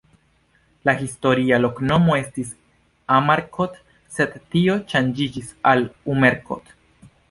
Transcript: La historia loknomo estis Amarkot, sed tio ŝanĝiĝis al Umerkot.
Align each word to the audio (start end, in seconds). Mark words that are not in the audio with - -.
La 0.87 0.95
historia 1.01 1.59
loknomo 1.65 2.17
estis 2.21 2.51
Amarkot, 3.19 3.79
sed 4.19 4.37
tio 4.57 4.83
ŝanĝiĝis 4.95 5.57
al 5.75 5.91
Umerkot. 6.17 6.79